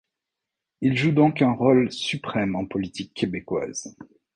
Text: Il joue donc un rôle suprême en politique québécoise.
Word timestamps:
Il 0.81 0.97
joue 0.97 1.11
donc 1.11 1.43
un 1.43 1.51
rôle 1.51 1.91
suprême 1.91 2.55
en 2.55 2.65
politique 2.65 3.13
québécoise. 3.13 3.95